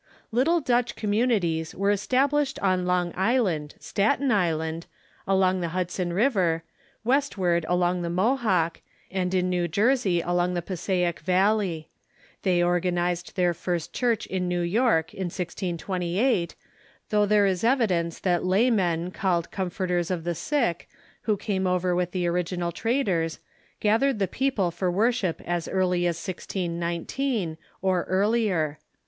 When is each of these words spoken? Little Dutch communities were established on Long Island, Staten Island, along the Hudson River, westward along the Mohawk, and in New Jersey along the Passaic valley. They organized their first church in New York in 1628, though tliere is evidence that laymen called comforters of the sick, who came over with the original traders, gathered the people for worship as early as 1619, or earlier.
Little 0.31 0.61
Dutch 0.61 0.95
communities 0.95 1.75
were 1.75 1.91
established 1.91 2.57
on 2.57 2.87
Long 2.87 3.13
Island, 3.15 3.75
Staten 3.79 4.31
Island, 4.31 4.87
along 5.27 5.61
the 5.61 5.67
Hudson 5.77 6.11
River, 6.11 6.63
westward 7.03 7.67
along 7.69 8.01
the 8.01 8.09
Mohawk, 8.09 8.81
and 9.11 9.31
in 9.35 9.47
New 9.47 9.67
Jersey 9.67 10.19
along 10.19 10.55
the 10.55 10.63
Passaic 10.63 11.19
valley. 11.19 11.91
They 12.41 12.63
organized 12.63 13.35
their 13.35 13.53
first 13.53 13.93
church 13.93 14.25
in 14.25 14.47
New 14.47 14.61
York 14.61 15.13
in 15.13 15.25
1628, 15.25 16.55
though 17.11 17.27
tliere 17.27 17.47
is 17.47 17.63
evidence 17.63 18.17
that 18.21 18.43
laymen 18.43 19.11
called 19.11 19.51
comforters 19.51 20.09
of 20.09 20.23
the 20.23 20.33
sick, 20.33 20.89
who 21.25 21.37
came 21.37 21.67
over 21.67 21.93
with 21.93 22.09
the 22.09 22.25
original 22.25 22.71
traders, 22.71 23.37
gathered 23.79 24.17
the 24.17 24.27
people 24.27 24.71
for 24.71 24.89
worship 24.89 25.41
as 25.45 25.67
early 25.67 26.07
as 26.07 26.15
1619, 26.17 27.59
or 27.83 28.01
earlier. 28.05 28.79